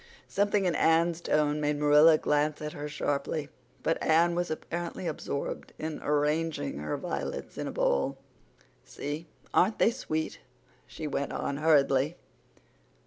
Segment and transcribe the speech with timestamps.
[0.27, 3.49] Something in Anne's tone made Marilla glance at her sharply,
[3.83, 8.17] but Anne was apparently absorbed in arranging her violets in a bowl.
[8.83, 10.39] "See, aren't they sweet?"
[10.87, 12.17] she went on hurriedly.